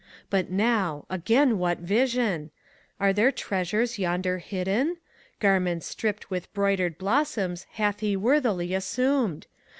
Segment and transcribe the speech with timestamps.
[0.31, 2.49] But now, again, what vision!
[2.99, 4.97] Are there treasures yonder hidden?
[5.39, 9.45] Garments striped with broidered blossoms Hath he worthily assumed.